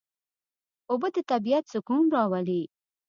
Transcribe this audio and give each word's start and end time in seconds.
اوبه 0.91 1.07
د 1.15 1.17
طبیعت 1.31 1.63
سکون 1.73 2.03
راولي. 2.15 2.61